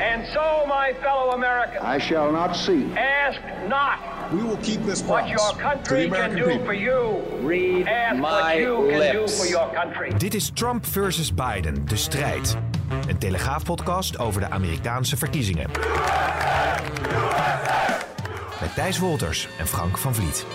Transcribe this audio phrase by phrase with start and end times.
[0.00, 2.84] And so, my fellow Americans, I shall not see.
[2.96, 3.98] ask not
[4.32, 6.64] We will keep this what promise your to the country can do people.
[6.64, 7.22] for you.
[7.46, 9.38] Read Ask what my you can do lips.
[9.38, 10.12] for your country.
[10.18, 12.56] Dit is Trump versus Biden, de strijd.
[13.08, 15.70] Een telegraafpodcast over de Amerikaanse verkiezingen.
[18.60, 20.46] Met Thijs Wolters en Frank van Vliet.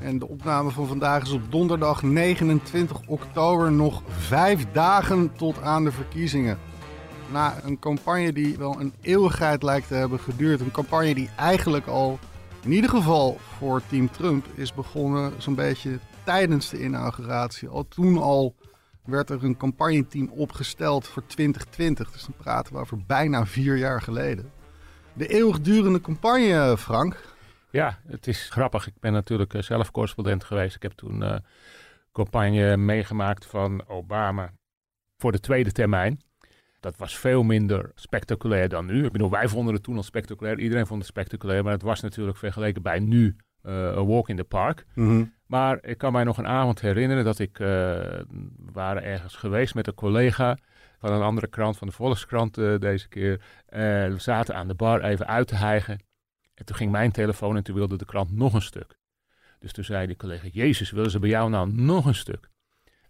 [0.00, 3.72] En de opname van vandaag is op donderdag 29 oktober.
[3.72, 6.58] Nog vijf dagen tot aan de verkiezingen.
[7.32, 10.60] Na een campagne die wel een eeuwigheid lijkt te hebben geduurd.
[10.60, 12.18] Een campagne die eigenlijk al,
[12.62, 17.68] in ieder geval voor Team Trump, is begonnen zo'n beetje tijdens de inauguratie.
[17.68, 18.54] Al toen al
[19.04, 22.10] werd er een campagneteam opgesteld voor 2020.
[22.10, 24.50] Dus dan praten we over bijna vier jaar geleden.
[25.12, 27.36] De eeuwigdurende campagne, Frank.
[27.70, 28.86] Ja, het is grappig.
[28.86, 30.76] Ik ben natuurlijk eh, zelf correspondent geweest.
[30.76, 31.36] Ik heb toen eh
[32.12, 34.52] campagne meegemaakt van Obama
[35.16, 36.20] voor de tweede termijn.
[36.80, 39.04] Dat was veel minder spectaculair dan nu.
[39.04, 40.58] Ik bedoel, wij vonden het toen al spectaculair.
[40.58, 41.62] Iedereen vond het spectaculair.
[41.62, 44.86] Maar het was natuurlijk vergeleken bij nu eh, een walk in the park.
[45.46, 47.58] Maar ik kan mij nog een avond herinneren dat ik...
[47.58, 50.58] eh, we waren ergens geweest met een collega
[50.98, 53.40] van een andere krant, van de Volkskrant eh, deze keer.
[53.66, 55.98] Eh, we zaten aan de bar even uit te hijgen.
[56.54, 58.98] En toen ging mijn telefoon en toen wilde de krant nog een stuk.
[59.58, 62.50] Dus toen zei die collega, Jezus, willen ze bij jou nou nog een stuk?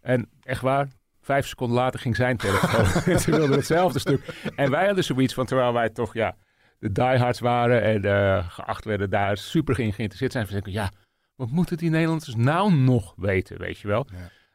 [0.01, 0.89] En echt waar,
[1.29, 3.03] vijf seconden later ging zijn telefoon.
[3.25, 4.51] ze wilden hetzelfde stuk.
[4.57, 6.37] En wij hadden zoiets van, terwijl wij toch ja,
[6.79, 10.47] de diehards waren en eh, geacht werden daar super in geïnteresseerd zijn.
[10.47, 10.91] Zeggen, ja,
[11.37, 14.07] wat moeten die Nederlanders nou nog weten, weet je wel?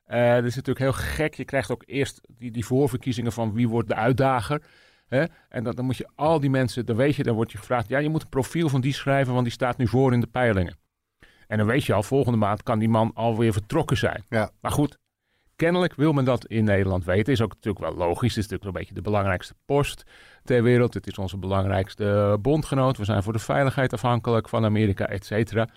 [0.05, 1.33] Eh, dat is natuurlijk heel gek.
[1.33, 4.61] Je krijgt ook eerst die, die voorverkiezingen van wie wordt de uitdager.
[5.07, 5.23] Hè?
[5.49, 7.87] En dan, dan moet je al die mensen, dan weet je, dan wordt je gevraagd,
[7.87, 10.27] ja, je moet een profiel van die schrijven, want die staat nu voor in de
[10.27, 10.77] peilingen.
[11.47, 14.23] En dan weet je al, volgende maand kan die man alweer vertrokken zijn.
[14.29, 14.51] Ja.
[14.61, 14.97] Maar goed,
[15.63, 17.33] kennelijk wil men dat in Nederland weten.
[17.33, 18.35] Is ook natuurlijk wel logisch.
[18.35, 20.03] Het is natuurlijk een beetje de belangrijkste post
[20.43, 20.93] ter wereld.
[20.93, 22.97] Het is onze belangrijkste bondgenoot.
[22.97, 25.69] We zijn voor de veiligheid afhankelijk van Amerika, et cetera.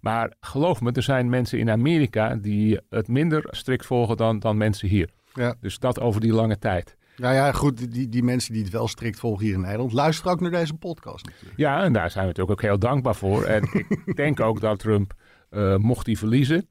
[0.00, 4.56] Maar geloof me, er zijn mensen in Amerika die het minder strikt volgen dan, dan
[4.56, 5.10] mensen hier.
[5.34, 5.54] Ja.
[5.60, 6.96] Dus dat over die lange tijd.
[7.16, 10.32] Nou ja, goed, die, die mensen die het wel strikt volgen hier in Nederland, luisteren
[10.32, 11.58] ook naar deze podcast natuurlijk.
[11.58, 13.44] Ja, en daar zijn we natuurlijk ook heel dankbaar voor.
[13.44, 13.62] En
[14.04, 15.14] ik denk ook dat Trump,
[15.50, 16.68] eh, mocht hij verliezen,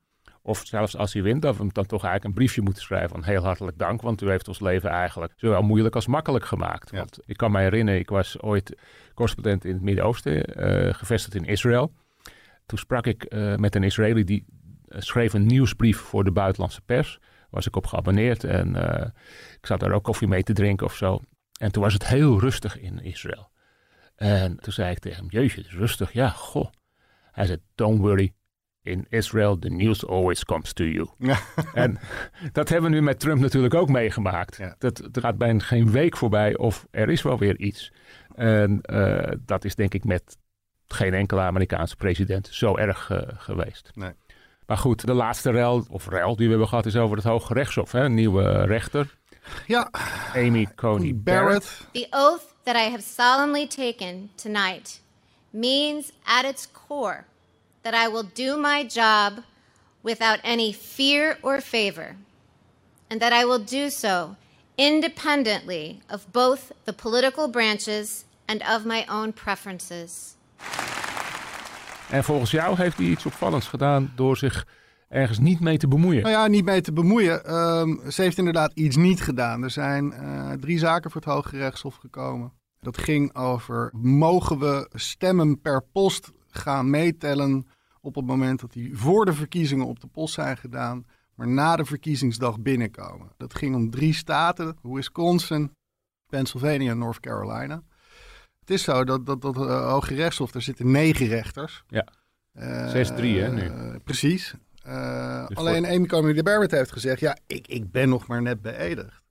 [0.50, 3.10] of zelfs als hij wint, dat we hem dan toch eigenlijk een briefje moeten schrijven
[3.10, 6.92] van heel hartelijk dank, want u heeft ons leven eigenlijk zowel moeilijk als makkelijk gemaakt.
[6.92, 6.98] Ja.
[6.98, 8.78] Want ik kan me herinneren, ik was ooit
[9.14, 11.94] correspondent in het Midden-Oosten, eh, gevestigd in Israël.
[12.66, 14.46] Toen sprak ik eh, met een Israëli die
[14.88, 17.20] eh, schreef een nieuwsbrief voor de buitenlandse pers.
[17.50, 18.76] Was ik op geabonneerd en
[19.58, 21.20] ik zat daar ook koffie mee te drinken of zo.
[21.60, 23.52] En toen was het heel rustig in Israël.
[24.16, 26.14] En toen zei ik tegen hem, jeetje, het is rustig.
[26.14, 26.70] Ja, goh.
[27.32, 28.34] Hij zei, don't worry.
[28.82, 31.08] In Israel, the news always comes to you.
[31.18, 31.40] Ja.
[31.74, 32.00] En
[32.52, 34.58] dat hebben we nu met Trump natuurlijk ook meegemaakt.
[34.58, 34.76] Ja.
[34.78, 37.92] Dat, er gaat bijna geen week voorbij of er is wel weer iets.
[38.36, 40.38] En eh, dat is denk ik met
[40.88, 43.92] geen enkele Amerikaanse president zo erg eh, geweest.
[43.94, 44.12] Nee.
[44.66, 47.54] Maar goed, de laatste rel, of rel die we hebben gehad, is over het Hoge
[47.54, 47.92] Rechtshof.
[47.92, 48.04] Hè?
[48.04, 49.18] Een nieuwe rechter,
[49.68, 49.90] Ja,
[50.36, 51.24] Amy Coney Barrett.
[51.24, 51.88] Barrett.
[51.92, 55.02] The oath that I have solemnly taken tonight
[55.50, 57.24] means at its core
[57.82, 59.44] that I will do my job
[60.02, 62.16] without any fear or favor,
[63.10, 64.36] and that I will do so
[64.78, 70.36] independently of both the political branches and of my own preferences.
[72.10, 74.68] En volgens jou heeft hij iets opvallends gedaan door zich
[75.10, 76.22] ergens niet mee te bemoeien.
[76.22, 77.46] Nou ja, niet mee te bemoeien.
[77.46, 79.64] Ehm, ze heeft inderdaad iets niet gedaan.
[79.64, 82.52] Er zijn eh, drie zaken voor het Hoge Rechtshof gekomen.
[82.80, 87.68] Dat ging over, mogen we stemmen per post gaan meetellen
[88.02, 91.06] op het moment dat die voor de verkiezingen op de post zijn gedaan,
[91.36, 93.32] maar na de verkiezingsdag binnenkomen.
[93.38, 95.72] Dat ging om drie staten, Wisconsin,
[96.28, 97.82] Pennsylvania en North Carolina.
[98.60, 101.84] Het is zo dat dat, dat eh, Hoge Rechtshof, daar zitten negen rechters.
[101.88, 102.08] Ja.
[102.54, 103.62] Eh, 6-3 hè, nu.
[103.62, 104.54] eh, precies.
[104.84, 108.28] Eh, Dus alleen voor- Amy Coney de Barrett heeft gezegd, ja, ik, ik ben nog
[108.28, 109.22] maar net beëdigd.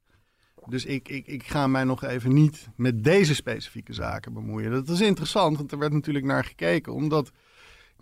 [0.69, 4.71] Dus ik, ik, ik ga mij nog even niet met deze specifieke zaken bemoeien.
[4.71, 7.31] Dat is interessant, want er werd natuurlijk naar gekeken, omdat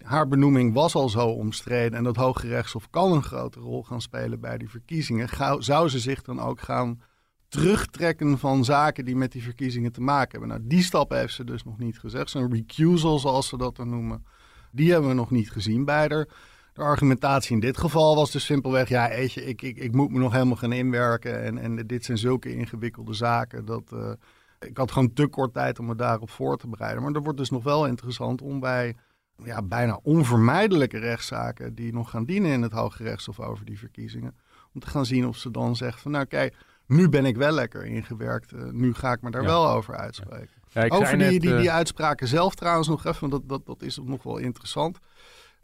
[0.03, 4.01] haar benoeming was al zo omstreden en dat Hoge Rechtshof kan een grote rol gaan
[4.01, 5.29] spelen bij die verkiezingen.
[5.59, 7.01] Zou ze zich dan ook gaan
[7.49, 10.49] terugtrekken van zaken die met die verkiezingen te maken hebben.
[10.49, 12.31] Nou, die stap heeft ze dus nog niet gezegd.
[12.31, 14.25] Zo'n recusal, zoals ze dat dan noemen,
[14.73, 16.29] die hebben we nog niet gezien bij haar.
[16.77, 20.19] De argumentatie in dit geval was dus simpelweg: ja, eetje, ik, ik, ik moet me
[20.19, 21.43] nog helemaal gaan inwerken.
[21.43, 23.65] En, en dit zijn zulke ingewikkelde zaken.
[23.65, 24.11] Dat, uh,
[24.59, 27.03] ik had gewoon te kort tijd om me daarop voor te bereiden.
[27.03, 28.97] Maar dat wordt dus nog wel interessant om bij
[29.45, 31.75] ja, bijna onvermijdelijke rechtszaken.
[31.75, 34.37] die nog gaan dienen in het Hoge Rechtshof over die verkiezingen.
[34.75, 36.55] om te gaan zien of ze dan zegt: van nou, kijk
[36.87, 38.53] nu ben ik wel lekker ingewerkt.
[38.53, 40.55] Uh, nu ga ik me daar wel over uitspreken.
[40.69, 44.01] Ja, over die, die, die, uitspraken zelf trouwens nog even, want dat, dat, dat is
[44.05, 44.99] nog wel interessant.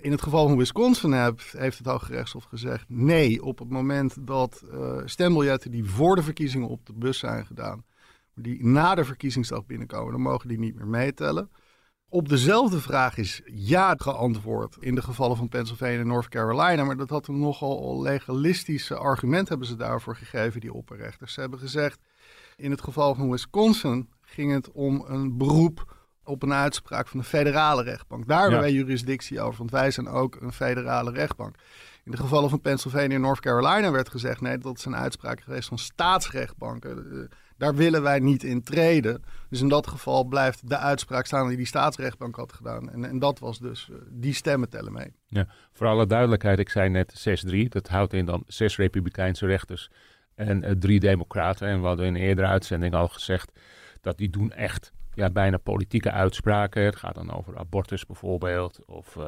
[0.02, 4.26] In het geval van Wisconsin heeft, heeft het Hoge Rechtshof gezegd nee op het moment
[4.26, 7.84] dat uh, stembiljetten die voor de verkiezingen op de bus zijn gedaan,
[8.34, 11.50] die na de verkiezingsdag binnenkomen, dan mogen die niet meer meetellen.
[12.08, 16.84] Op dezelfde vraag is ja geantwoord in de gevallen van Pennsylvania en North Carolina.
[16.84, 21.32] Maar dat had een nogal legalistische argument hebben ze daarvoor gegeven, die opperrechters.
[21.32, 22.00] Ze hebben gezegd,
[22.56, 27.26] in het geval van Wisconsin ging het om een beroep op een uitspraak van de
[27.26, 28.26] federale rechtbank.
[28.26, 31.54] Daar hebben wij jurisdictie over, want wij zijn ook een federale rechtbank.
[32.04, 35.40] In de gevallen van Pennsylvania en North Carolina werd gezegd: nee, dat is een uitspraak
[35.40, 37.28] geweest van staatsrechtbanken.
[37.56, 39.24] Daar willen wij niet in treden.
[39.48, 42.90] Dus in dat geval blijft de uitspraak staan die die staatsrechtbank had gedaan.
[42.90, 45.12] En, en dat was dus, uh, die stemmen tellen mee.
[45.26, 47.68] Ja, voor alle duidelijkheid, ik zei net 6-3.
[47.68, 49.90] Dat houdt in dan zes republikeinse rechters
[50.34, 51.68] en uh, drie democraten.
[51.68, 53.60] En we hadden in een eerdere uitzending al gezegd
[54.00, 56.84] dat die doen echt ja, bijna politieke uitspraken.
[56.84, 59.16] Het gaat dan over abortus bijvoorbeeld of...
[59.16, 59.26] Uh,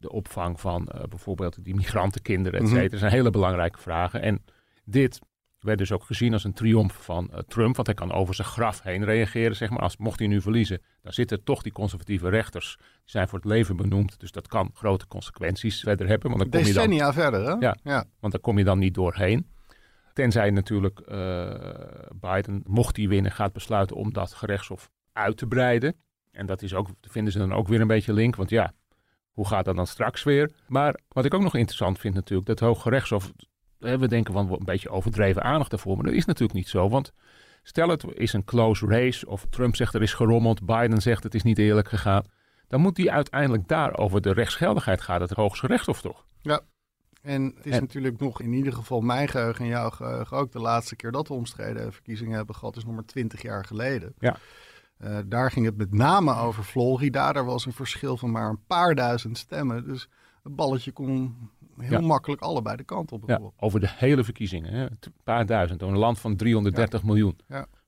[0.00, 2.74] de opvang van bijvoorbeeld die migrantenkinderen, et mhm.
[2.74, 2.84] cetera.
[2.84, 4.22] Mm Dat zijn hele belangrijke vragen.
[4.22, 4.44] En
[4.84, 5.20] dit
[5.60, 7.74] werd dus ook gezien als een triomf van uh, Trump.
[7.74, 9.78] Want hij kan over zijn graf heen reageren, zeg maar.
[9.78, 12.76] Als, mocht hij nu verliezen, dan zitten toch die conservatieve rechters.
[12.78, 14.20] Die zijn voor het leven benoemd.
[14.20, 16.28] Dus dat kan grote consequenties verder hebben.
[16.30, 17.52] Want dan kom Decennia je dan, verder, hè?
[17.52, 19.46] Ja, ja, want dan kom je dan niet doorheen.
[20.12, 21.54] Tenzij natuurlijk uh,
[22.14, 25.96] Biden, mocht hij winnen, gaat besluiten om dat gerechtshof uit te breiden.
[26.30, 28.36] En dat is ook, vinden ze dan ook weer een beetje link.
[28.36, 28.72] Want ja,
[29.30, 30.50] hoe gaat dat dan straks weer?
[30.68, 33.32] Maar wat ik ook nog interessant vind natuurlijk, dat Hoge Rechtshof
[33.80, 35.96] we denken van een beetje overdreven aandacht daarvoor.
[35.96, 36.88] Maar dat is natuurlijk niet zo.
[36.88, 37.12] Want
[37.62, 39.26] stel het is een close race.
[39.26, 40.66] Of Trump zegt er is gerommeld.
[40.66, 42.24] Biden zegt het is niet eerlijk gegaan.
[42.68, 45.20] Dan moet die uiteindelijk daar over de rechtsgeldigheid gaan.
[45.20, 46.26] Het hoogste rechtshof toch?
[46.42, 46.60] Ja.
[47.22, 50.60] En het is natuurlijk nog in ieder geval mijn geheugen en jouw geheugen ook de
[50.60, 54.14] laatste keer dat we omstreden verkiezingen hebben gehad, is nog maar twintig jaar geleden.
[54.18, 54.36] Ja.
[55.04, 57.32] Uh, daar ging het met name over Florida.
[57.32, 59.84] Daar was een verschil van maar een paar duizend stemmen.
[59.84, 60.08] Dus
[60.42, 61.36] het balletje kon
[61.78, 63.22] heel makkelijk allebei de kant op.
[63.26, 64.72] Ja, over de hele verkiezingen.
[64.72, 64.82] Hè?
[64.82, 65.82] Een paar duizend.
[65.82, 67.38] Een land van 330 miljoen.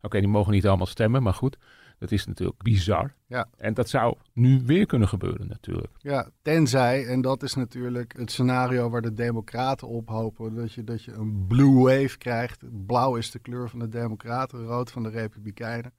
[0.02, 1.56] Oké, die mogen niet allemaal stemmen, maar goed.
[2.02, 3.14] Dat is natuurlijk bizar.
[3.26, 3.48] Ja.
[3.56, 5.92] En dat zou nu weer kunnen gebeuren natuurlijk.
[5.98, 10.84] Ja, tenzij, en dat is natuurlijk het scenario waar de democraten op hopen, dat je,
[10.84, 12.86] dat je een blue wave krijgt.
[12.86, 15.92] Blauw is de kleur van de democraten, rood van de republikeinen.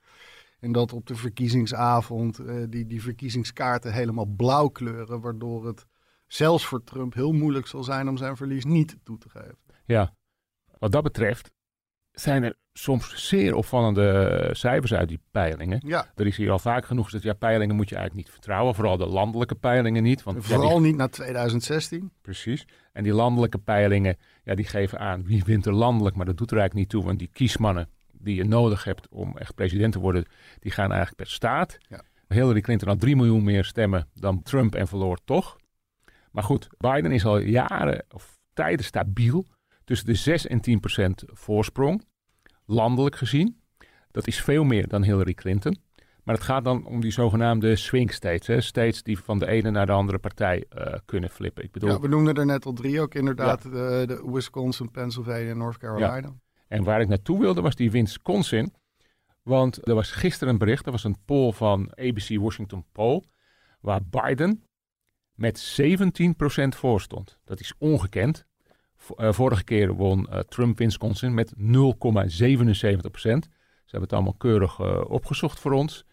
[0.59, 5.85] En dat op de verkiezingsavond uh, die, die verkiezingskaarten helemaal blauw kleuren, waardoor het
[6.27, 9.57] zelfs voor Trump heel moeilijk zal zijn om zijn verlies niet toe te geven.
[9.85, 10.15] Ja,
[10.79, 11.51] wat dat betreft
[12.11, 15.81] zijn er soms zeer opvallende cijfers uit die peilingen.
[15.86, 16.06] Ja.
[16.16, 18.75] Er is hier al vaak genoeg gezegd, ja, peilingen moet je eigenlijk niet vertrouwen.
[18.75, 20.24] Vooral de landelijke peilingen niet.
[20.24, 22.12] Want, vooral niet na 2016.
[22.22, 22.68] Precies.
[22.94, 26.16] En die landelijke peilingen, ja, die geven aan wie wint er landelijk.
[26.16, 29.38] Maar dat doet er eigenlijk niet toe, want die kiesmannen die je nodig hebt om
[29.38, 30.25] echt president te worden,
[30.60, 31.77] die gaan eigenlijk per staat.
[31.89, 32.01] Ja.
[32.27, 35.58] Hillary Clinton had 3 miljoen meer stemmen dan Trump en verloor toch.
[36.32, 39.46] Maar goed, Biden is al jaren of tijden stabiel
[39.84, 42.03] tussen de 6 en 10 procent voorsprong,
[42.65, 43.62] landelijk gezien.
[44.12, 45.77] Dat is veel meer dan Hillary Clinton.
[46.24, 48.48] Maar het gaat dan om die zogenaamde swing states.
[48.48, 48.62] Hè?
[48.62, 51.63] States die van de ene naar de andere partij uh, kunnen flippen.
[51.63, 51.89] Ik bedoel...
[51.89, 53.62] Ja, we noemden er net al drie ook inderdaad.
[53.62, 56.15] De, de, Wisconsin, Pennsylvania en North Carolina.
[56.15, 56.34] Ja.
[56.67, 58.74] En waar ik naartoe wilde was die Wisconsin.
[59.41, 60.86] Want er was gisteren een bericht.
[60.86, 63.24] Er was een poll van ABC Washington Poll.
[63.79, 64.63] Waar Biden
[65.36, 67.39] met 17% voor stond.
[67.43, 68.46] Dat is ongekend.
[69.17, 71.63] Uh, vorige keer won uh, Trump Wisconsin met 0,77%.
[73.93, 76.05] Ze hebben het allemaal keurig uh, opgezocht voor ons.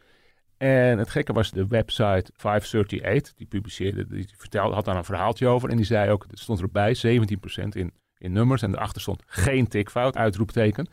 [0.56, 5.46] En het gekke was de website 538, die publiceerde, die vertelde, had daar een verhaaltje
[5.46, 5.70] over.
[5.70, 7.00] En die zei ook, het stond erbij, 17%
[7.68, 8.62] in, in nummers.
[8.62, 10.88] En erachter stond geen tikfout, uitroepteken.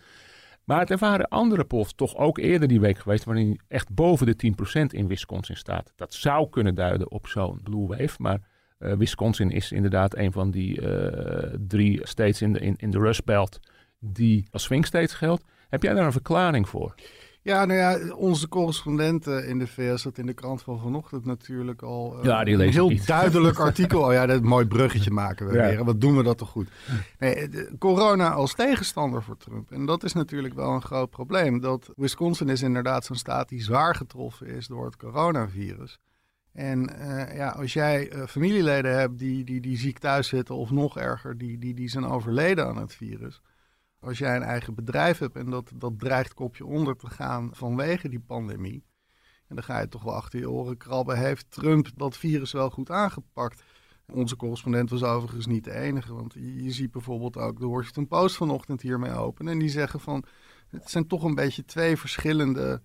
[0.63, 4.54] Maar er waren andere polls toch ook eerder die week geweest waarin echt boven de
[4.82, 5.94] 10% in Wisconsin staat.
[5.96, 8.39] Dat zou kunnen duiden op zo'n blue wave, maar
[8.80, 13.00] uh, Wisconsin is inderdaad een van die uh, drie states in de, in, in de
[13.00, 13.60] Rust Belt
[14.00, 15.44] die als swing states geldt.
[15.70, 16.96] Heb jij daar een verklaring voor?
[17.42, 21.26] Ja, nou ja, onze correspondent eh, in de VS had in de krant van vanochtend
[21.26, 24.02] natuurlijk al eh, Ja, die een heel duidelijk artikel.
[24.02, 25.68] Oh ja, dat mooi bruggetje maken we Ja.
[25.68, 25.84] weer.
[25.84, 26.70] Wat doen we dat toch goed?
[27.20, 29.72] Nee, de- corona als tegenstander voor Trump.
[29.72, 31.60] En dat is natuurlijk wel een groot probleem.
[31.60, 36.00] Dat Wisconsin is inderdaad zo'n staat die zwaar getroffen is door het coronavirus.
[36.58, 40.72] En eh, ja, als jij eh, familieleden hebt die, die, die ziek thuis zitten, of
[40.72, 43.42] nog erger, die, die, die zijn overleden aan het virus.
[44.00, 48.10] Als jij een eigen bedrijf hebt en dat, dat dreigt kopje onder te gaan vanwege
[48.10, 48.86] die pandemie.
[49.48, 51.18] En dan ga je toch wel achter je oren krabben.
[51.18, 53.64] Heeft Trump dat virus wel goed aangepakt?
[54.08, 56.14] Onze correspondent was overigens niet de enige.
[56.14, 59.48] Want je, ziet bijvoorbeeld ook de Washington Post vanochtend hiermee open.
[59.48, 60.24] En die zeggen van,
[60.70, 62.82] het zijn toch een beetje twee verschillende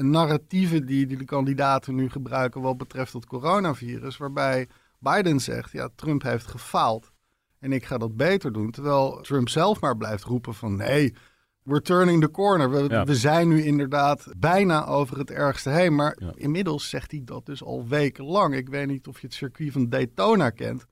[0.00, 4.16] narratieven die, die de kandidaten nu gebruiken wat betreft het coronavirus.
[4.16, 4.68] Waarbij
[4.98, 7.10] Biden zegt, ja, Trump heeft gefaald
[7.58, 8.70] en ik ga dat beter doen.
[8.70, 11.14] Terwijl Trump zelf maar blijft roepen van nee,
[11.62, 12.70] we're turning the corner.
[12.70, 13.04] We, Ja.
[13.04, 15.94] we zijn nu inderdaad bijna over het ergste heen.
[15.94, 16.32] Maar Ja.
[16.34, 18.54] inmiddels zegt hij dat dus al wekenlang.
[18.54, 20.86] Ik weet niet of je het circuit van Daytona kent.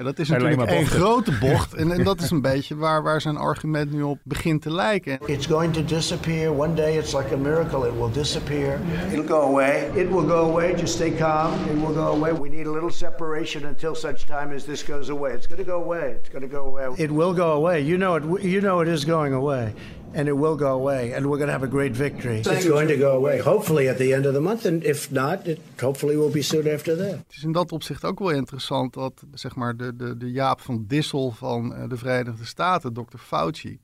[0.00, 1.00] En dat is natuurlijk maar één bochten.
[1.00, 1.74] grote bocht.
[1.74, 5.18] En, en dat is een beetje waar, waar zijn argument nu op begint te lijken.
[5.26, 6.52] It's going to disappear.
[6.52, 7.88] One day it's like a miracle.
[7.88, 8.78] It will disappear.
[9.12, 9.90] It'll go away.
[9.94, 10.74] It will go away.
[10.76, 11.52] Just stay calm.
[11.52, 12.32] It will go away.
[12.32, 15.32] We need a little separation until such time as this goes away.
[15.34, 16.16] It's going to go away.
[16.18, 16.94] It's going to go away.
[16.96, 17.80] It will go away.
[17.84, 18.42] You know it.
[18.42, 19.72] You know it is going away.
[20.12, 22.38] And it will go away, and we're going to have a great victory.
[22.38, 25.46] It's going to go away, hopefully at the end of the month, and if not,
[25.46, 27.10] it hopefully will be soon after that.
[27.10, 30.60] Het is in dat opzicht ook wel interessant dat zeg maar, de, de, de Jaap
[30.60, 33.18] van Dissel van eh, de Verenigde Staten, Dr.
[33.18, 33.80] Fauci,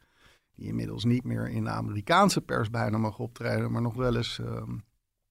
[0.55, 4.39] die inmiddels niet meer in de Amerikaanse pers bijna mag optreden, maar nog wel eens
[4.39, 4.77] ehm,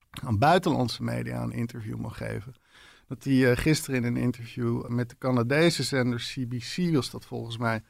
[0.10, 2.54] aan buitenlandse media een interview mag geven.
[3.08, 7.58] Dat hij eh, gisteren in een interview met de Canadese zender CBC, was dat volgens
[7.58, 7.84] mij,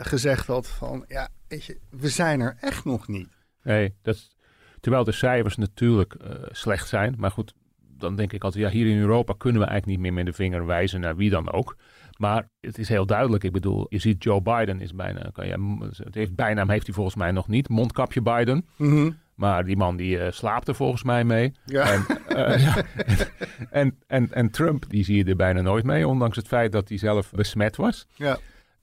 [0.00, 3.28] gezegd had van, ja, weet je, we zijn er echt nog niet.
[3.62, 4.36] Nee, dat, is-
[4.80, 7.14] terwijl de cijfers natuurlijk eh, slecht zijn.
[7.18, 7.54] Maar goed,
[7.98, 10.42] dan denk ik altijd, ja, hier in Europa kunnen we eigenlijk niet meer met de
[10.42, 11.76] vinger wijzen naar wie dan ook.
[12.18, 13.44] Maar het is heel duidelijk.
[13.44, 16.94] Ik bedoel, je ziet Joe Biden is bijna, kan je, het heeft, bijnaam heeft hij
[16.94, 17.68] volgens mij nog niet.
[17.68, 18.66] Mondkapje Biden.
[19.34, 21.52] Maar die man die eh, slaapt er volgens mij mee.
[21.64, 21.92] Ja.
[21.92, 22.82] En, eh, ja.
[23.70, 26.08] en, en, en Trump, die zie je er bijna nooit mee.
[26.08, 28.06] Ondanks het feit dat hij zelf besmet was.
[28.14, 28.38] Ja.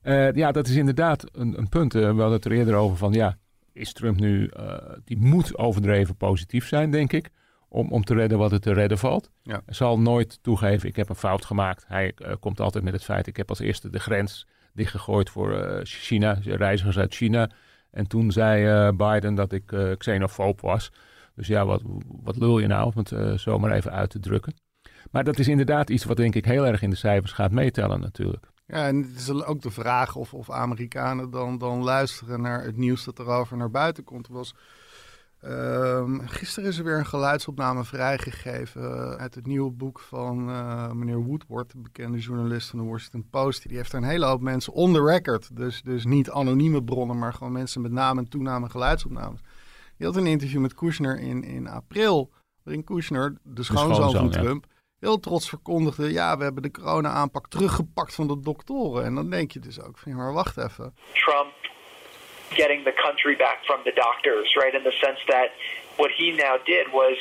[0.07, 1.95] Eh, ja, dat is inderdaad een, een punt.
[1.95, 3.37] eh, we hadden het er eerder over van, ja,
[3.73, 7.29] is Trump nu, eh, die moet overdreven positief zijn, denk ik,
[7.69, 9.31] om, om te redden wat er te redden valt.
[9.43, 9.61] Ja.
[9.65, 11.85] Hij zal nooit toegeven, ik heb een fout gemaakt.
[11.87, 16.37] Hij komt altijd met het feit, ik heb als eerste de grens dichtgegooid voor China,
[16.43, 17.49] reizigers uit China.
[17.91, 20.91] En toen zei Biden dat ik xenofoob was.
[21.37, 24.19] Dus ja, wat, wat lul je nou, om het eh, zo maar even uit te
[24.19, 24.53] drukken.
[25.11, 27.99] Maar dat is inderdaad iets wat denk ik heel erg in de cijfers gaat meetellen
[27.99, 28.47] natuurlijk.
[28.67, 32.77] Ja, en het is ook de vraag of, of Amerikanen dan, dan luisteren naar het
[32.77, 34.27] nieuws dat erover naar buiten komt.
[34.27, 34.55] Er was,
[35.41, 41.23] ehm, gisteren is er weer een geluidsopname vrijgegeven uit het nieuwe boek van eh, meneer
[41.23, 43.67] Woodward, de bekende journalist van de Washington Post.
[43.67, 47.17] Die heeft er een hele hoop mensen on the record, dus, dus niet anonieme bronnen,
[47.17, 49.41] maar gewoon mensen met naam en toename geluidsopnames.
[49.97, 52.31] Die had een interview met Kushner in, in april,
[52.63, 54.59] waarin Kushner, de schoonzoon schoonzoon, van ja.
[54.99, 59.03] Heel trots verkondigde: ja, we hebben de corona-aanpak teruggepakt van de doktoren.
[59.03, 60.95] En dan denk je dus ook: van, maar wacht even.
[61.13, 61.53] Trump
[62.49, 64.73] getting the country back from the doctors, right?
[64.73, 65.49] In the sense that
[65.97, 67.17] what he now did was,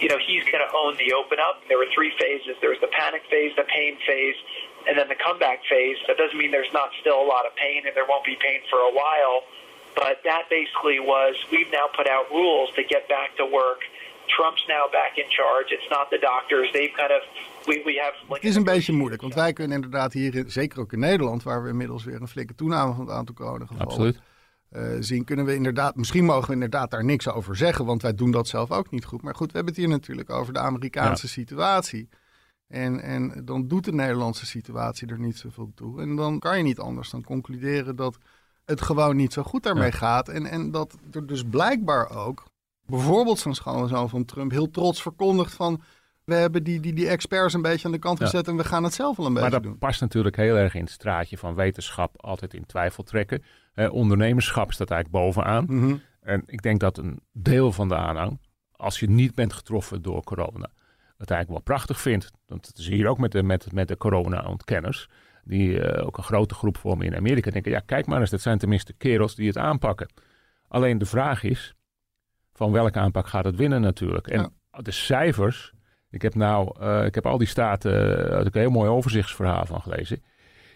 [0.00, 1.60] you know, he's going to own the open up.
[1.68, 4.36] There were three phases there was the panic phase, the pain phase,
[4.88, 5.98] and then the comeback phase.
[6.06, 8.60] That doesn't mean there's not still a lot of pain and there won't be pain
[8.70, 9.42] for a while.
[9.94, 13.82] But that basically was we've now put out rules to get back to work.
[14.36, 15.74] Trump's now back in charge.
[15.76, 16.70] It's not the doctors.
[16.72, 17.22] They've kind of
[17.66, 20.80] we, we have Het is een beetje moeilijk, want wij kunnen inderdaad hier, in- zeker
[20.80, 24.20] ook in Nederland, waar we inmiddels weer een flinke toename van het aantal coronagevallen Absoluut.
[24.70, 28.14] eh, zien, kunnen we inderdaad, misschien mogen we inderdaad daar niks over zeggen, want wij
[28.14, 29.22] doen dat zelf ook niet goed.
[29.22, 32.08] Maar goed, we hebben het hier natuurlijk over de Amerikaanse situatie.
[32.68, 36.00] En, en dan doet de Nederlandse situatie er niet zoveel toe.
[36.00, 38.18] En dan kan je niet anders dan concluderen dat
[38.64, 39.96] het gewoon niet zo goed daarmee Ja.
[39.96, 40.28] gaat.
[40.28, 42.44] En, en dat er dus blijkbaar ook,
[42.90, 45.82] bijvoorbeeld zo'n schoonzoon van Trump, heel trots verkondigt van...
[46.24, 48.24] We hebben die, die, die experts een beetje aan de kant Ja.
[48.24, 49.78] gezet en we gaan het zelf wel een Maar beetje dat doen.
[49.78, 53.42] past natuurlijk heel erg in het straatje van wetenschap altijd in twijfel trekken.
[53.74, 55.64] Eh, ondernemerschap staat eigenlijk bovenaan.
[55.68, 55.96] Mhm.
[56.20, 58.40] En ik denk dat een deel van de aanhang,
[58.72, 60.68] als je niet bent getroffen door corona,
[61.18, 62.30] het eigenlijk wel prachtig vindt.
[62.46, 65.08] Want dat zie je ook met de, met, met de corona-ontkenners.
[65.44, 67.50] Die eh, ook een grote groep vormen in Amerika.
[67.50, 70.08] Denken, ja, kijk maar eens, dat zijn tenminste kerels die het aanpakken.
[70.68, 71.74] Alleen de vraag is,
[72.60, 74.26] van welke aanpak gaat het winnen natuurlijk?
[74.26, 75.72] En de cijfers,
[76.10, 77.92] ik heb nou, eh, ik heb al die staten,
[78.36, 80.22] had ik een heel mooi overzichtsverhaal van gelezen.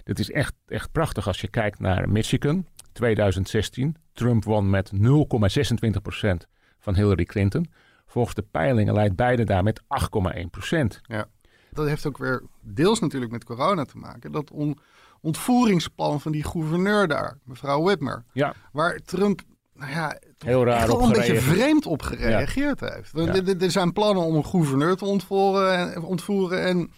[0.03, 3.97] Dit is echt, echt prachtig als je kijkt naar Michigan, 2016.
[4.13, 6.49] Trump won met 0,26%
[6.79, 7.67] van Hillary Clinton.
[8.07, 11.01] Volgens de peilingen leidt Biden daar met 8,1 procent.
[11.03, 11.27] Ja.
[11.71, 14.33] Dat heeft ook weer deels natuurlijk met corona te maken.
[14.33, 14.79] Dat on,
[15.21, 18.25] ontvoeringsplan van die gouverneur daar, mevrouw Whitmer.
[18.33, 18.55] Ja.
[18.73, 19.41] Waar Trump
[19.75, 21.57] nou ja, Heel raar echt wel op een beetje gereageerd.
[21.59, 23.11] vreemd op gereageerd heeft.
[23.15, 23.35] Ja.
[23.59, 26.93] er- zijn plannen om een gouverneur te ontvoeren en, ontvoeren en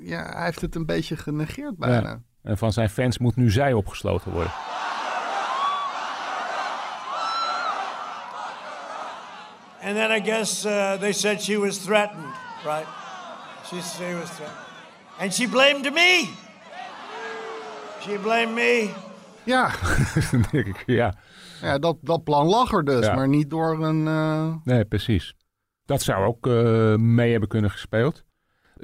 [0.00, 2.08] ja, hij heeft het een beetje genegeerd bijna.
[2.08, 2.22] Ja.
[2.42, 4.52] En van zijn fans moet nu zij opgesloten worden.
[9.82, 12.26] And then I guess uh, they said she was threatened,
[12.64, 12.86] right?
[13.68, 14.58] She, she was threatened.
[15.20, 16.28] And she blamed me.
[18.04, 18.90] She blamed me.
[19.48, 19.70] Ja,
[20.52, 21.14] denk ik, ja.
[21.62, 23.14] ja dat, dat plan lag er dus, Ja.
[23.14, 24.06] maar niet door een...
[24.06, 25.34] eh, Nee, precies.
[25.84, 28.24] Dat zou ook eh, mee hebben kunnen gespeeld.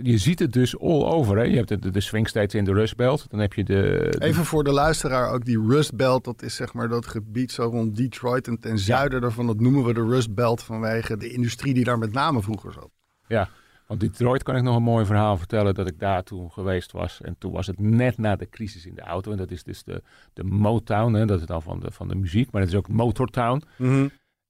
[0.02, 1.36] Je ziet het dus all over.
[1.36, 1.42] Hè?
[1.42, 3.30] Je hebt de, de swing states in de Rust Belt.
[3.30, 4.06] Dan heb je de...
[4.10, 7.52] de- Even voor de luisteraar ook, die Rust Belt, dat is zeg maar dat gebied
[7.52, 11.28] zo rond Detroit en ten zuiden daarvan, dat noemen we de Rust Belt vanwege de
[11.32, 12.90] industrie die daar met name vroeger zat.
[13.26, 13.48] Ja,
[13.86, 17.20] want Detroit kan ik nog een mooi verhaal vertellen dat ik daar toen geweest was.
[17.20, 19.30] En toen was het net na de crisis in de auto.
[19.30, 21.26] En dat is dus de, de Motown, hè?
[21.26, 22.50] dat is dan van de, van de muziek.
[22.50, 23.62] Maar dat is ook Motortown.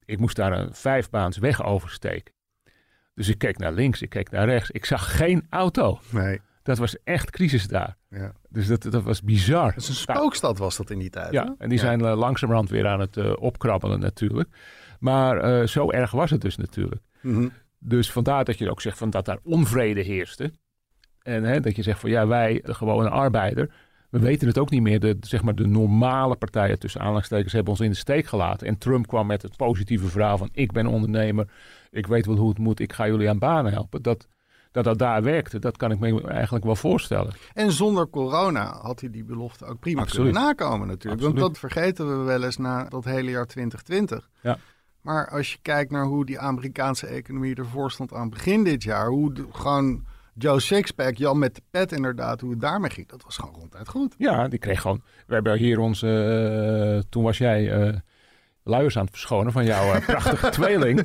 [0.04, 2.34] Ik moest daar een vijfbaans weg oversteken.
[3.14, 4.70] Dus ik keek naar links, ik keek naar rechts.
[4.70, 5.98] Ik zag geen auto.
[6.10, 6.40] Nee.
[6.62, 7.96] Dat was echt crisis daar.
[8.08, 8.32] Ja.
[8.48, 9.72] Dus dat, dat was bizar.
[9.72, 11.26] Dat is een spookstad was dat in die tijd.
[11.26, 11.32] hè?
[11.32, 14.48] Ja, en die zijn eh, langzamerhand weer aan het eh, opkrabbelen natuurlijk.
[14.98, 17.02] Maar eh, zo erg was het dus natuurlijk.
[17.20, 17.48] Mhm.
[17.86, 20.52] Dus vandaar dat je ook zegt van dat daar onvrede heerste.
[21.22, 23.70] En hè, dat je zegt van ja, wij, de gewone arbeider,
[24.10, 25.00] we weten het ook niet meer.
[25.00, 28.66] De, zeg maar de normale partijen tussen aanhalingstekens hebben ons in de steek gelaten.
[28.66, 31.48] En Trump kwam met het positieve verhaal van ik ben ondernemer,
[31.90, 34.02] ik weet wel hoe het moet, ik ga jullie aan banen helpen.
[34.02, 34.28] Dat
[34.74, 37.32] dat, dat daar werkte, dat kan ik me eigenlijk wel voorstellen.
[37.52, 40.32] En zonder corona had hij die belofte ook prima Absoluut.
[40.32, 41.22] kunnen nakomen natuurlijk.
[41.22, 41.40] Absoluut.
[41.40, 44.30] Want dat vergeten we wel eens na dat hele jaar 2020.
[44.40, 44.58] Ja.
[45.04, 49.06] Maar als je kijkt naar hoe die Amerikaanse economie ervoor stond aan begin dit jaar,
[49.08, 53.22] hoe de- gewoon Joe Sixpack, Jan met de pet inderdaad, hoe het daarmee ging, dat
[53.22, 54.14] was gewoon ronduit goed.
[54.18, 55.02] Ja, die kreeg gewoon.
[55.26, 56.08] We hebben hier onze.
[56.96, 57.96] eh, toen was jij eh
[58.62, 60.98] luiers aan het verschonen van jouw eh, prachtige tweeling.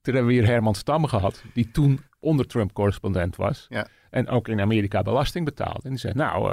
[0.00, 3.66] Toen hebben we hier Herman Stam gehad, die toen onder Trump correspondent was.
[3.68, 3.86] Ja.
[4.10, 5.84] En ook in Amerika belasting betaald.
[5.84, 6.52] En die zei: Nou,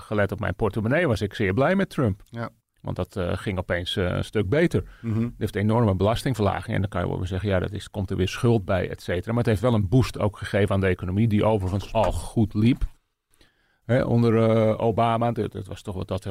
[0.00, 2.22] gelet op mijn portemonnee was ik zeer blij met Trump.
[2.30, 2.48] Ja.
[2.80, 4.84] Want dat eh, ging opeens eh, een stuk beter.
[5.00, 5.22] Mhm.
[5.22, 6.74] Het heeft een enorme belastingverlaging.
[6.74, 8.90] En dan kan je wel weer zeggen, ja, dat is, komt er weer schuld bij,
[8.90, 9.28] et cetera.
[9.28, 12.54] Maar het heeft wel een boost ook gegeven aan de economie, die overigens al goed
[12.54, 12.82] liep.
[13.84, 16.22] Hè, onder eh, Obama, dat, dat was toch wat dat,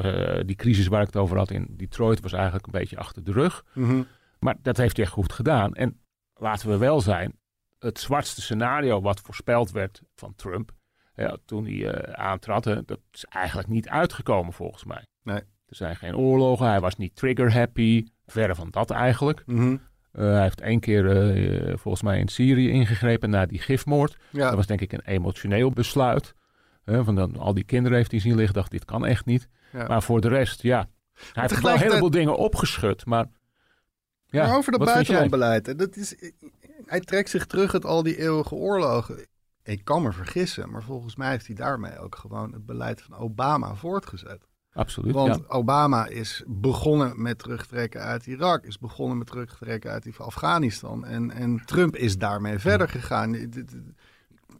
[0.47, 3.31] die crisis waar ik het over had in Detroit, was eigenlijk een beetje achter de
[3.31, 3.65] rug.
[3.73, 4.01] Mhm.
[4.39, 5.73] Maar dat heeft hij echt goed gedaan.
[5.73, 5.99] En
[6.33, 7.39] laten we wel zijn,
[7.79, 10.71] het zwartste scenario wat voorspeld werd van Trump,
[11.15, 15.05] ja, toen hij aantrad, hè, dat is eigenlijk niet uitgekomen volgens mij.
[15.23, 15.41] Nee.
[15.67, 19.43] Er zijn geen oorlogen, hij was niet trigger happy, verre van dat eigenlijk.
[19.45, 19.77] Mhm.
[20.11, 24.17] Eh, hij heeft één keer eh, volgens mij in Syrië ingegrepen na die gifmoord.
[24.29, 24.45] Ja.
[24.45, 26.33] Dat was denk ik een emotioneel besluit.
[26.83, 29.47] Hè, van dan, al die kinderen heeft hij zien liggen, dacht dit kan echt niet.
[29.71, 29.87] Ja.
[29.87, 30.89] Maar voor de rest, ja.
[31.33, 33.25] Hij heeft wel een heleboel dingen opgeschud, maar...
[34.29, 36.15] Ja, maar over dat buitenlandbeleid, dat is,
[36.85, 39.25] hij trekt zich terug uit al die eeuwige oorlogen.
[39.63, 43.17] Ik kan me vergissen, maar volgens mij heeft hij daarmee ook gewoon het beleid van
[43.17, 44.47] Obama voortgezet.
[44.77, 45.41] Absoluut, Want ja.
[45.47, 51.05] Obama is begonnen met terugtrekken uit Irak, is begonnen met terugtrekken uit Afghanistan.
[51.05, 53.51] En, en Trump is daarmee verder gegaan.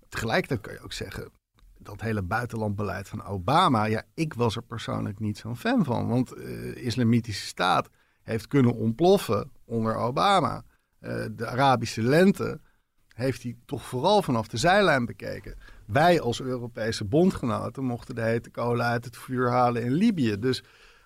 [0.09, 1.29] Tegelijkertijd kan je ook zeggen,
[1.77, 6.07] dat hele buitenlandbeleid van Obama, ja, ik was er persoonlijk niet zo'n fan van.
[6.07, 7.89] Want eh islamitische staat
[8.23, 10.63] heeft kunnen ontploffen onder Obama.
[10.99, 12.59] Eh, de Arabische lente
[13.13, 15.55] heeft hij toch vooral vanaf de zijlijn bekeken.
[15.87, 20.39] Wij als Europese bondgenoten mochten de hete kolen uit het vuur halen in Libië.
[20.39, 20.63] Dus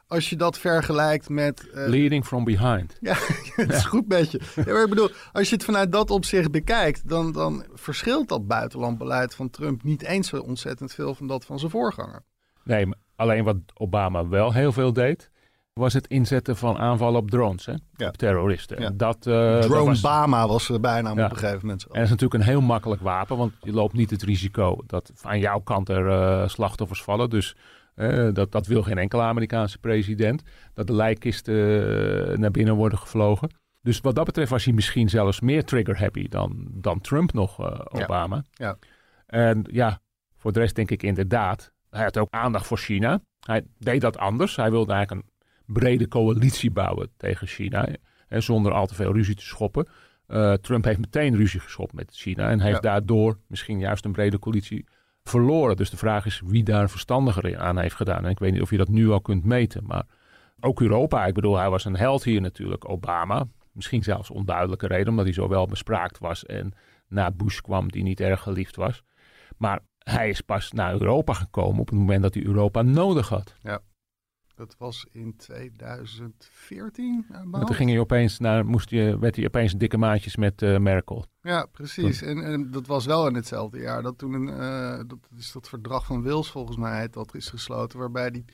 [0.07, 1.69] als je dat vergelijkt met...
[1.69, 2.97] eh, Leading from behind.
[3.01, 3.15] ja,
[3.55, 4.41] het is goed met je.
[4.55, 8.47] Ja, maar ik bedoel, als je het vanuit dat opzicht bekijkt, dan, dan verschilt dat
[8.47, 12.23] buitenlandbeleid van Trump niet eens zo ontzettend veel van dat van zijn voorganger.
[12.63, 15.29] Nee, alleen wat Obama wel heel veel deed,
[15.73, 17.73] was het inzetten van aanvallen op drones, hè?
[17.95, 18.07] Ja.
[18.07, 18.81] op terroristen.
[18.81, 18.89] Ja.
[18.89, 21.25] Dat, dat Drone was, Bama was er bijna Ja.
[21.25, 21.83] op een gegeven moment.
[21.83, 25.11] En dat is natuurlijk een heel makkelijk wapen, want je loopt niet het risico dat
[25.21, 27.29] aan jouw kant er eh, slachtoffers vallen.
[27.29, 27.55] Dus
[27.95, 33.49] eh, dat, dat wil geen enkele Amerikaanse president, dat de lijkkisten naar binnen worden gevlogen.
[33.81, 37.59] Dus wat dat betreft was hij misschien zelfs meer trigger-happy dan, dan Trump nog.
[37.91, 38.43] Obama.
[38.51, 38.77] Ja.
[39.25, 39.99] En ja,
[40.37, 43.21] voor de rest denk ik inderdaad, hij had ook aandacht voor China.
[43.45, 44.55] Hij deed dat anders.
[44.55, 45.30] Hij wilde eigenlijk een
[45.73, 47.87] brede coalitie bouwen tegen China,
[48.27, 49.87] hè, zonder al te veel ruzie te schoppen.
[50.27, 52.81] Eh, Trump heeft meteen ruzie geschopt met China en heeft Ja.
[52.81, 54.85] daardoor misschien juist een brede coalitie
[55.23, 55.75] verloren.
[55.75, 58.25] Dus de vraag is wie daar verstandiger in aan heeft gedaan.
[58.25, 60.03] En ik weet niet of je dat nu al kunt meten, maar
[60.59, 61.25] ook Europa.
[61.25, 63.45] Ik bedoel, hij was een held hier natuurlijk, Obama.
[63.71, 66.73] Misschien zelfs onduidelijke reden, omdat hij zo wel bespraakt was en
[67.07, 69.03] na Bush kwam die niet erg geliefd was.
[69.57, 73.55] Maar hij is pas naar Europa gekomen op het moment dat hij Europa nodig had.
[74.61, 77.25] Dat was in 2014.
[77.31, 77.67] aan de Want hand.
[77.67, 81.25] toen ging hij opeens naar, moest je, werd hij opeens dikke maatjes met eh, Merkel.
[81.41, 82.21] Ja, precies.
[82.21, 85.69] En, en dat was wel in hetzelfde jaar dat toen een, eh, dat is dat
[85.69, 88.45] verdrag van Wils volgens mij dat is gesloten, waarbij die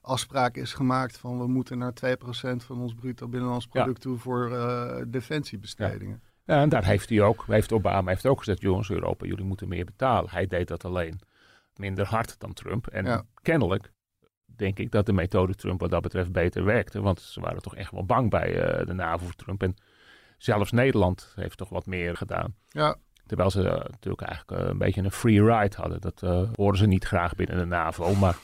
[0.00, 3.70] afspraak is gemaakt van we moeten naar 2% van ons bruto binnenlands Ja.
[3.82, 6.22] product toe voor eh, defensiebestedingen.
[6.44, 9.68] Ja, en daar heeft hij ook, heeft Obama heeft ook gezegd, jongens Europa, jullie moeten
[9.68, 10.30] meer betalen.
[10.30, 11.20] Hij deed dat alleen
[11.76, 12.86] minder hard dan Trump.
[12.86, 13.24] En Ja.
[13.42, 13.92] kennelijk
[14.56, 17.00] denk ik dat de methode Trump wat dat betreft beter werkte.
[17.00, 19.62] Want ze waren toch echt wel bang bij eh, de NAVO voor Trump.
[19.62, 19.74] En
[20.38, 22.54] zelfs Nederland heeft toch wat meer gedaan.
[22.68, 26.00] Ja, Terwijl ze natuurlijk eigenlijk eh, een beetje een free ride hadden.
[26.00, 28.14] Dat eh horen ze niet graag binnen de NAVO.
[28.14, 28.36] Maar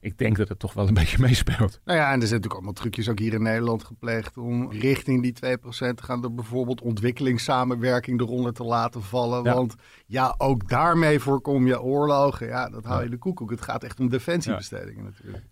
[0.00, 1.80] ik denk dat het toch wel een beetje meespeelt.
[1.84, 5.22] nou ja, en er zijn natuurlijk allemaal trucjes ook hier in Nederland gepleegd om richting
[5.22, 9.42] die 2% te gaan door bijvoorbeeld ontwikkelingssamenwerking eronder te laten vallen.
[9.44, 9.54] Ja.
[9.54, 9.74] Want
[10.06, 12.46] ja, ook daarmee voorkom je oorlogen.
[12.46, 13.50] Ja, dat hou je de koekoek.
[13.50, 15.44] Het gaat echt om defensiebestedingen natuurlijk.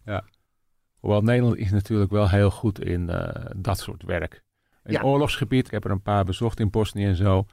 [0.96, 4.42] Hoewel Nederland is natuurlijk wel heel goed in eh, dat soort werk.
[4.84, 5.02] In Ja.
[5.02, 7.46] oorlogsgebied, ik heb er een paar bezocht in Bosnië en zo.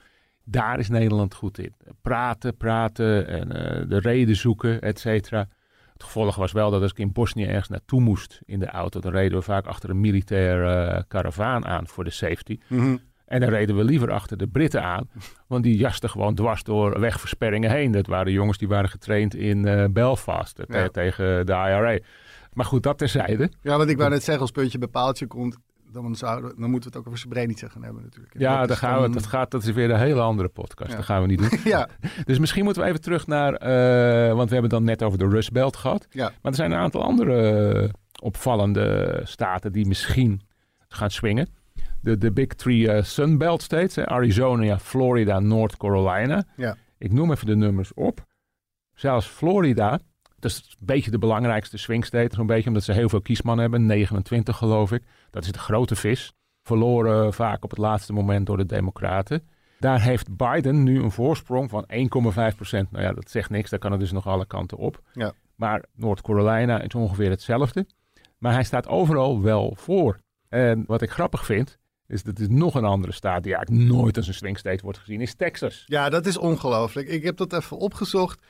[0.43, 1.73] Daar is Nederland goed in.
[2.01, 5.47] Praten, praten en eh, de reden zoeken, et cetera.
[5.93, 8.99] Het gevolg was wel dat als ik in Bosnië ergens naartoe moest in de auto,
[8.99, 12.57] dan reden we vaak achter een militair eh karavaan aan voor de safety.
[13.25, 15.09] En dan reden we liever achter de Britten aan,
[15.47, 17.91] want die jasten gewoon dwars door wegversperringen heen.
[17.91, 20.87] Dat waren jongens die waren getraind in eh, Belfast eh, te- Ja.
[20.87, 21.97] tegen de IRA.
[22.53, 23.51] Maar goed, dat terzijde.
[23.61, 25.57] Ja, want ik wou net zeggen, als puntje bij paaltje komt,
[25.93, 28.33] dan, zouden, dan moeten we het ook over Srebrenica gaan hebben natuurlijk.
[28.33, 30.89] En Ja, dat daar gaan we, dat, gaat, dat is weer een hele andere podcast.
[30.89, 30.95] Ja.
[30.95, 31.59] Dat gaan we niet doen.
[31.71, 31.87] Ja,
[32.25, 35.17] Dus misschien moeten we even terug naar, eh, want we hebben het dan net over
[35.19, 36.07] de Rust Belt gehad.
[36.09, 36.23] ja.
[36.41, 37.89] Maar er zijn een aantal andere eh,
[38.21, 40.41] opvallende staten die misschien
[40.87, 41.47] gaan swingen.
[42.01, 46.43] De, de Big Three eh, Sunbelt States, hè, Arizona, Florida, North Carolina.
[46.55, 46.75] Ja.
[46.97, 48.25] Ik noem even de nummers op.
[48.93, 49.99] Zelfs Florida,
[50.43, 53.61] dat is een beetje de belangrijkste swing state, zo'n beetje omdat ze heel veel kiesmannen
[53.61, 55.03] hebben, 29 geloof ik.
[55.29, 56.33] Dat is de grote vis.
[56.63, 59.47] Verloren vaak op het laatste moment door de Democraten.
[59.79, 61.85] Daar heeft Biden nu een voorsprong van
[62.51, 62.91] 1,5 procent.
[62.91, 65.01] Nou ja, dat zegt niks, daar kan het dus nog alle kanten op.
[65.13, 65.33] Ja.
[65.55, 67.85] Maar North Carolina is ongeveer hetzelfde.
[68.37, 70.19] Maar hij staat overal wel voor.
[70.49, 74.17] En wat ik grappig vind, is dat er nog een andere staat die eigenlijk nooit
[74.17, 75.83] als een swing state wordt gezien, is Texas.
[75.85, 77.07] ja, dat is ongelooflijk.
[77.07, 78.41] Ik heb dat even opgezocht.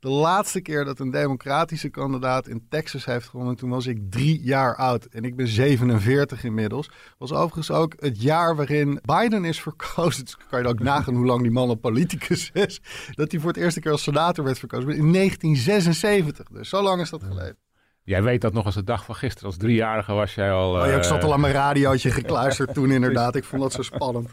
[0.00, 4.42] De laatste keer dat een democratische kandidaat in Texas heeft gewonnen, toen was ik drie
[4.42, 5.04] jaar oud.
[5.04, 6.90] En ik ben 47 inmiddels.
[7.18, 10.24] Was overigens ook het jaar waarin Biden is verkozen.
[10.28, 12.80] Dus kan je ook nagaan hoe lang die man al politicus is.
[13.14, 14.88] Dat hij voor het eerste keer als senator werd verkozen.
[14.88, 16.48] In 1976.
[16.48, 17.56] Dus zo lang is dat geleden.
[18.02, 19.46] Jij weet dat nog als de dag van gisteren.
[19.46, 20.70] Als driejarige was jij al...
[20.70, 23.36] Oh ja, ik eh, zat al aan mijn radiootje gekluisterd toen inderdaad.
[23.36, 24.28] Ik vond dat zo spannend.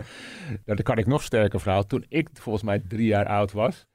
[0.47, 1.86] Nou, dan kan ik nog sterker verhaal.
[1.86, 3.86] Toen ik volgens mij drie jaar oud was,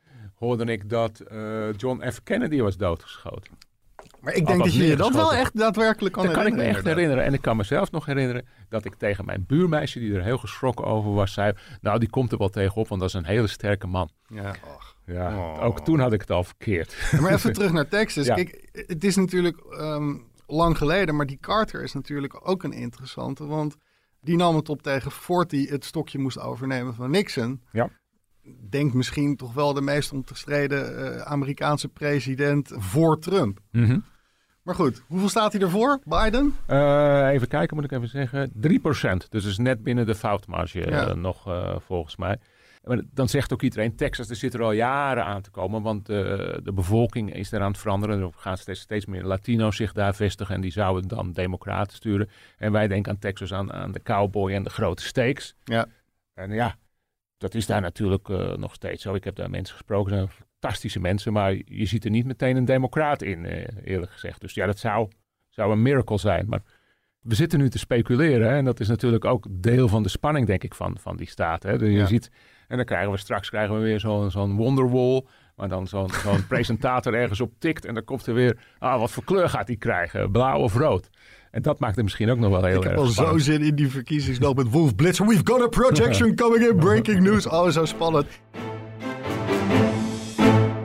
[0.41, 2.23] hoorde ik dat eh, John F.
[2.23, 3.53] Kennedy was doodgeschoten.
[4.21, 6.63] Maar ik denk dat je je dat wel echt daadwerkelijk kan dat kan ik me
[6.63, 7.25] echt herinneren.
[7.25, 10.85] En ik kan mezelf nog herinneren dat ik tegen mijn buurmeisje, die er heel geschrokken
[10.85, 11.53] over was, zei...
[11.81, 14.11] Nou, die komt er wel tegenop, want dat is een hele sterke man.
[14.27, 14.55] Ja.
[15.07, 15.65] Ja, Oh.
[15.65, 17.09] ook toen had ik het al verkeerd.
[17.11, 18.27] Ja, Maar even terug naar Texas.
[18.27, 18.35] Ja.
[18.35, 20.15] Kijk, het is natuurlijk ehm,
[20.47, 23.47] lang geleden, maar die Carter is natuurlijk ook een interessante.
[23.47, 23.77] Want
[24.21, 27.63] die nam het op tegen Ford, die het stokje moest overnemen van Nixon.
[27.73, 27.91] Ja.
[28.71, 33.61] Denk misschien toch wel de meest omstreden eh, Amerikaanse president voor Trump.
[33.71, 33.99] Mhm.
[34.63, 36.55] Maar goed, hoeveel staat hij ervoor, Biden?
[36.67, 38.53] Eh, even kijken, moet ik even zeggen.
[38.55, 39.31] 3%.
[39.31, 41.43] Dus is net binnen de foutmarge eh, nog,
[41.87, 42.39] volgens mij.
[42.85, 45.83] Maar dan zegt ook iedereen, Texas, er zit er al jaren aan te komen.
[45.83, 48.21] Want de bevolking is daar aan het veranderen.
[48.21, 50.55] Er gaan steeds, steeds meer Latino's zich daar vestigen.
[50.55, 52.29] En die zouden dan democraten sturen.
[52.59, 55.55] En wij denken aan Texas, aan, aan de cowboy en de grote steaks.
[55.65, 55.87] Ja.
[56.35, 56.77] En ja,
[57.41, 59.15] dat is daar natuurlijk eh, nog steeds zo.
[59.15, 61.33] Ik heb daar mensen gesproken, zijn fantastische mensen.
[61.33, 64.41] Maar je ziet er niet meteen een democraat in, eh, eerlijk gezegd.
[64.41, 65.09] Dus ja, dat zou,
[65.49, 66.47] zou een miracle zijn.
[66.49, 66.63] Maar
[67.21, 68.49] we zitten nu te speculeren.
[68.49, 71.29] Hè, en dat is natuurlijk ook deel van de spanning, denk ik, van, van die
[71.29, 71.63] staat.
[71.63, 71.79] Hè.
[71.79, 72.07] Dus je Ja.
[72.07, 72.31] ziet,
[72.71, 75.23] en dan krijgen we straks krijgen we weer zo'n zo'n wonderwall.
[75.57, 77.85] Waar dan zo'n zo'n presentator ergens op tikt.
[77.85, 80.31] En dan komt er weer, ah, wat voor kleur gaat hij krijgen?
[80.31, 81.11] Blauw of rood?
[81.51, 83.75] En dat maakt het misschien ook nog wel heel Ik heb al zo zin in
[83.75, 85.27] die verkiezingsloop met Wolf Blitzer.
[85.27, 87.47] We've got a projection coming in, breaking news.
[87.47, 88.27] Oh, zo spannend.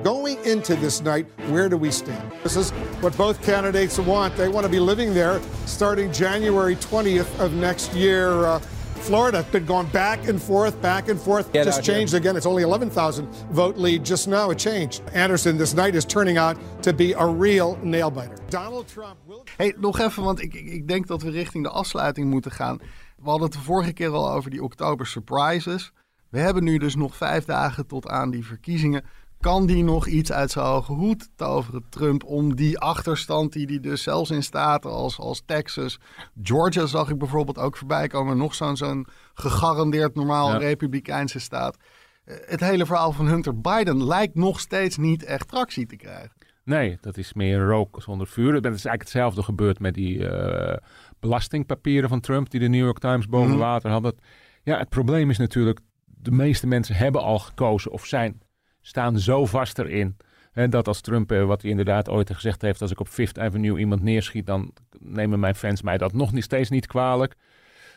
[0.04, 2.34] Going into this night, where do we stand?
[2.41, 4.36] This is what both candidates want.
[4.36, 8.43] They want to be living there starting January 20th of next year.
[8.43, 8.60] Uh,
[9.06, 11.52] Florida has been going back and forth, back and forth.
[11.52, 11.96] Get just here.
[11.96, 12.36] changed again.
[12.36, 14.50] It's only 11,000 vote lead just now.
[14.50, 15.04] It changed.
[15.13, 18.36] Anderson this night is turning out to be a real nail biter.
[18.50, 19.44] Donald Trump will.
[19.58, 22.78] Hey, nog even, want ik, ik, ik denk dat we richting de afsluiting moeten gaan.
[23.18, 25.91] We hadden het de vorige keer al over die oktober surprises.
[26.30, 29.04] We hebben nu dus nog vijf dagen tot aan die verkiezingen.
[29.45, 33.79] Kan die nog iets uit zijn hoge hoed toveren, Trump, om die achterstand die hij
[33.79, 35.99] dus zelfs in staten als, als Texas,
[36.43, 40.58] Georgia zag ik bijvoorbeeld ook voorbij komen, nog zo'n zo'n gegarandeerd normaal Ja.
[40.58, 41.77] republikeinse staat.
[42.25, 46.31] Eh, Het hele verhaal van Hunter Biden lijkt nog steeds niet echt tractie te krijgen.
[46.63, 48.53] Nee, dat is meer rook zonder vuur.
[48.53, 50.77] Het is eigenlijk hetzelfde gebeurd met die eh,
[51.19, 53.60] belastingpapieren van Trump die de New York Times boven Mhm.
[53.60, 54.15] water hadden.
[54.63, 58.41] Ja, het probleem is natuurlijk, de meeste mensen hebben al gekozen of zijn,
[58.88, 60.17] staan zo vast erin.
[60.52, 63.39] Hè, dat als Trump, eh, wat hij inderdaad ooit gezegd heeft, als ik op Fifth
[63.39, 67.36] Avenue iemand neerschiet, dan nemen mijn fans mij dat nog niet, steeds niet kwalijk.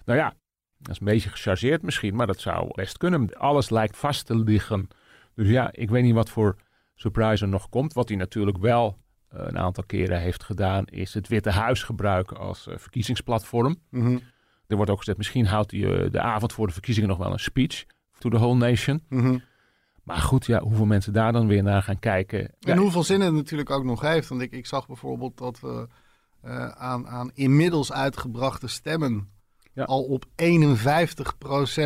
[0.04, 0.34] Nou ja,
[0.78, 3.34] dat is een beetje gechargeerd misschien, maar dat zou best kunnen.
[3.38, 4.88] Alles lijkt vast te liggen.
[5.34, 6.56] Dus ja, ik weet niet wat voor
[6.94, 7.92] surprise er nog komt.
[7.92, 8.96] Wat hij natuurlijk wel
[9.28, 13.76] eh, een aantal keren heeft gedaan, is het Witte Huis gebruiken als eh, verkiezingsplatform.
[13.90, 14.18] Mhm,
[14.66, 17.38] Er wordt ook gezegd, misschien houdt hij de avond voor de verkiezingen nog wel een
[17.38, 17.84] speech
[18.18, 19.02] to the whole nation.
[19.08, 19.38] mhm.
[20.08, 22.38] Maar goed, ja, hoeveel mensen daar dan weer naar gaan kijken.
[22.58, 24.28] Ja, En hoeveel zin het natuurlijk ook nog heeft.
[24.28, 25.88] Want ik, ik zag bijvoorbeeld dat we
[26.40, 29.28] eh, aan, aan inmiddels uitgebrachte stemmen
[29.72, 29.84] Ja.
[29.84, 30.28] al op 51%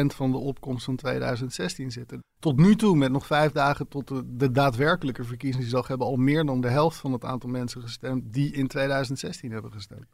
[0.07, 2.21] van de opkomst van 2016 zitten.
[2.39, 6.45] Tot nu toe, met nog vijf dagen tot de, de daadwerkelijke verkiezingsdag, hebben al meer
[6.45, 10.07] dan de helft van het aantal mensen gestemd die in 2016 hebben gestemd.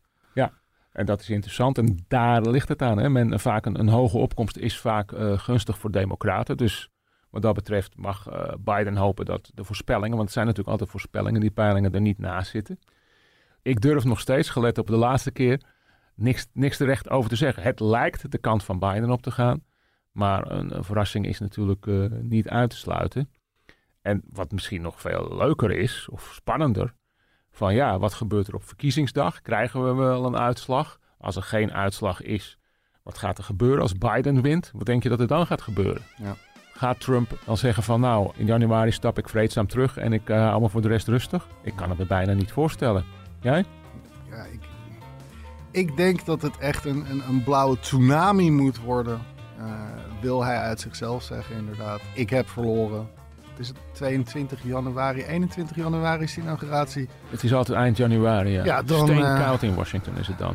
[0.92, 1.79] En dat is interessant.
[1.79, 2.99] En daar ligt het aan.
[2.99, 3.09] Hè.
[3.09, 6.57] Men, vaak een, een hoge opkomst is vaak eh, gunstig voor democraten.
[6.57, 6.90] Dus
[7.31, 10.11] wat dat betreft mag eh, Biden hopen dat de voorspellingen...
[10.11, 11.41] want het zijn natuurlijk altijd voorspellingen...
[11.41, 12.79] die peilingen er niet naast zitten.
[13.62, 15.62] Ik durf nog steeds, gelet op de laatste keer...
[16.14, 17.62] niks, niks terecht over te zeggen.
[17.62, 19.64] Het lijkt de kant van Biden op te gaan.
[20.12, 23.31] Maar een, verrassing is natuurlijk eh, niet uit te sluiten.
[24.03, 26.95] En wat misschien nog veel leuker is, of spannender
[27.51, 29.41] van ja, wat gebeurt er op verkiezingsdag?
[29.41, 30.99] Krijgen we wel een uitslag?
[31.19, 32.59] Als er geen uitslag is,
[33.03, 34.71] wat gaat er gebeuren als Biden wint?
[34.75, 36.03] Wat denk je dat er dan gaat gebeuren?
[36.17, 36.37] Ja.
[36.79, 40.49] Gaat Trump dan zeggen van nou, in januari stap ik vreedzaam terug en ik uh,
[40.49, 41.47] hou me voor de rest rustig?
[41.62, 43.05] Ik kan het me bijna niet voorstellen.
[43.41, 43.64] Jij?
[44.31, 44.61] Ja, ik,
[45.71, 49.21] ik denk dat het echt een, een, een blauwe tsunami moet worden.
[49.61, 49.64] Uh,
[50.21, 52.01] wil hij uit zichzelf zeggen, inderdaad.
[52.14, 53.09] Ik heb verloren.
[53.51, 57.09] Het is het 22 januari, 21 januari is de inauguratie.
[57.31, 58.64] Het is altijd eind januari, ja.
[58.64, 60.55] Ja, dan, Steenkoud in Washington is het dan.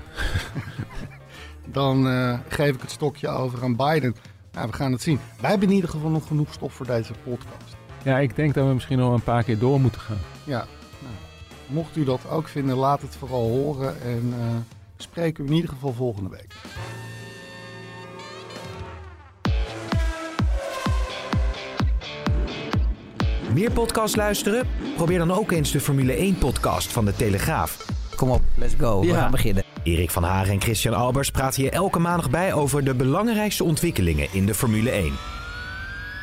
[1.80, 2.06] dan
[2.48, 4.16] geef ik het stokje over aan Biden.
[4.54, 5.20] Nou, we gaan het zien.
[5.42, 7.76] Wij hebben in ieder geval nog genoeg stof voor deze podcast.
[8.04, 10.18] Ja, ik denk dat we misschien nog een paar keer door moeten gaan.
[10.44, 10.58] Ja,
[11.02, 11.14] nou,
[11.68, 14.02] mocht u dat ook vinden, laat het vooral horen.
[14.02, 14.46] En uh,
[14.98, 16.54] spreken we in ieder geval volgende week.
[23.54, 24.68] Meer podcast luisteren?
[24.96, 27.86] Probeer dan ook eens de Formule 1-podcast van de Telegraaf.
[28.16, 29.00] Kom op, let's go.
[29.00, 29.16] We Ja.
[29.16, 29.64] gaan beginnen.
[29.84, 34.28] Erik van Haren en Christian Albers praten hier elke maandag bij over de belangrijkste ontwikkelingen
[34.32, 35.14] in de Formule 1.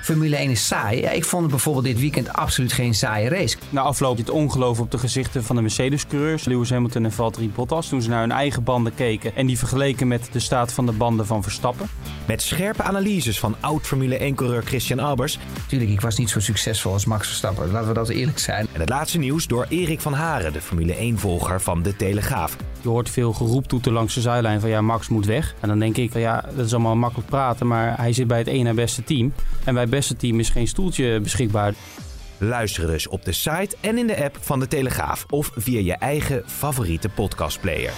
[0.03, 1.01] Formule 1 is saai.
[1.01, 3.57] Ja, ik vond het bijvoorbeeld dit weekend absoluut geen saaie race.
[3.71, 7.89] Na afloop het ongeloof op de gezichten van de Mercedes-coureurs, Lewis Hamilton en Valtteri Bottas,
[7.89, 10.93] toen ze naar hun eigen banden keken en die vergeleken met de staat van de
[10.93, 11.89] banden van Verstappen.
[12.27, 15.39] Met scherpe analyses van oud-Formule 1-coureur Christian Albers.
[15.67, 17.71] Tuurlijk, ik was niet zo succesvol als Max Verstappen.
[17.71, 18.67] Laten we dat eerlijk zijn.
[18.73, 22.57] En het laatste nieuws door Erik van Haren, de Formule 1-volger van de Telegraaf.
[22.81, 25.55] Je hoort veel geroeptoeten langs de zijlijn van ja, Max moet weg.
[25.61, 28.39] En dan denk ik van ja, dat is allemaal makkelijk praten, maar hij zit bij
[28.39, 29.33] het ene beste team.
[29.65, 31.75] En het beste team is geen stoeltje beschikbaar.
[32.39, 35.95] Luister dus op de site en in de app van de Telegraaf of via je
[35.95, 37.93] eigen favoriete podcastplayer.